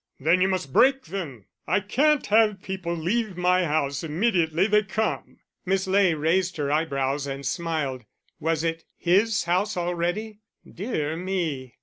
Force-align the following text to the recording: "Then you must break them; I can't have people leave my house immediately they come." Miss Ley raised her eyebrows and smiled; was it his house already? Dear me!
"Then 0.19 0.41
you 0.41 0.47
must 0.47 0.73
break 0.73 1.03
them; 1.03 1.45
I 1.67 1.79
can't 1.79 2.25
have 2.25 2.63
people 2.63 2.95
leave 2.95 3.37
my 3.37 3.65
house 3.65 4.03
immediately 4.03 4.65
they 4.65 4.81
come." 4.81 5.37
Miss 5.63 5.85
Ley 5.85 6.15
raised 6.15 6.57
her 6.57 6.71
eyebrows 6.71 7.27
and 7.27 7.45
smiled; 7.45 8.05
was 8.39 8.63
it 8.63 8.83
his 8.97 9.43
house 9.43 9.77
already? 9.77 10.39
Dear 10.67 11.15
me! 11.15 11.75